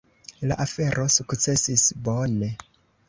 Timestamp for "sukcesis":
1.17-1.85